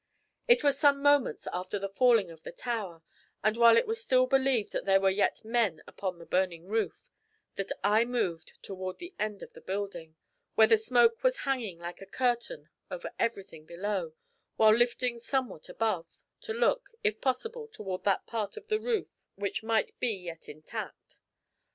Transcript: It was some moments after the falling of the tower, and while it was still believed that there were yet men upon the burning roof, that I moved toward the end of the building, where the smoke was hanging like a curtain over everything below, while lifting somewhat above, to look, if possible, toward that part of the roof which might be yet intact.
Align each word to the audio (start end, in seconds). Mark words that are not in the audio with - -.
It 0.47 0.63
was 0.63 0.79
some 0.79 0.99
moments 1.03 1.47
after 1.53 1.77
the 1.77 1.87
falling 1.87 2.31
of 2.31 2.41
the 2.41 2.51
tower, 2.51 3.03
and 3.43 3.55
while 3.55 3.77
it 3.77 3.85
was 3.85 4.01
still 4.01 4.25
believed 4.25 4.71
that 4.71 4.85
there 4.85 4.99
were 4.99 5.11
yet 5.11 5.45
men 5.45 5.83
upon 5.85 6.17
the 6.17 6.25
burning 6.25 6.65
roof, 6.65 7.05
that 7.55 7.71
I 7.83 8.03
moved 8.03 8.53
toward 8.63 8.97
the 8.97 9.13
end 9.19 9.43
of 9.43 9.53
the 9.53 9.61
building, 9.61 10.15
where 10.55 10.65
the 10.65 10.79
smoke 10.79 11.21
was 11.21 11.37
hanging 11.45 11.77
like 11.77 12.01
a 12.01 12.07
curtain 12.07 12.69
over 12.89 13.11
everything 13.19 13.67
below, 13.67 14.13
while 14.55 14.73
lifting 14.75 15.19
somewhat 15.19 15.69
above, 15.69 16.07
to 16.39 16.51
look, 16.55 16.89
if 17.03 17.21
possible, 17.21 17.67
toward 17.67 18.03
that 18.03 18.25
part 18.25 18.57
of 18.57 18.69
the 18.69 18.79
roof 18.79 19.21
which 19.35 19.61
might 19.61 19.99
be 19.99 20.09
yet 20.15 20.49
intact. 20.49 21.17